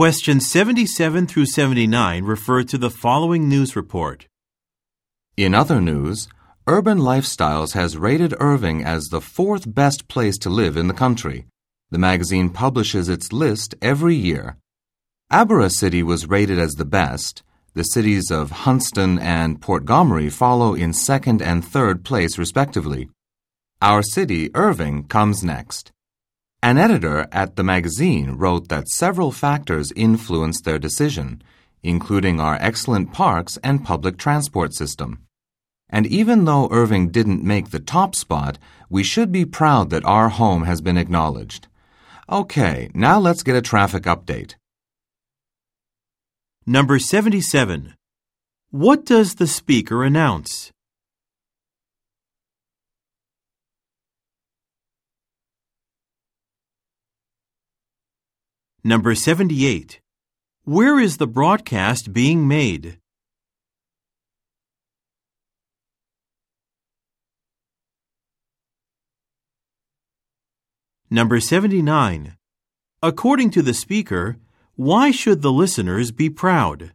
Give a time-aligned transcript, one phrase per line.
[0.00, 4.28] Questions 77 through 79 refer to the following news report.
[5.36, 6.26] In other news,
[6.66, 11.44] Urban Lifestyles has rated Irving as the fourth best place to live in the country.
[11.90, 14.56] The magazine publishes its list every year.
[15.30, 17.42] Abra City was rated as the best.
[17.74, 23.10] The cities of Huntston and Portgomery follow in second and third place, respectively.
[23.82, 25.92] Our city, Irving, comes next.
[26.62, 31.42] An editor at the magazine wrote that several factors influenced their decision,
[31.82, 35.24] including our excellent parks and public transport system.
[35.88, 38.58] And even though Irving didn't make the top spot,
[38.90, 41.66] we should be proud that our home has been acknowledged.
[42.28, 44.54] Okay, now let's get a traffic update.
[46.66, 47.94] Number 77.
[48.70, 50.70] What does the speaker announce?
[58.82, 60.00] Number 78.
[60.64, 62.98] Where is the broadcast being made?
[71.10, 72.38] Number 79.
[73.02, 74.38] According to the speaker,
[74.76, 76.92] why should the listeners be proud?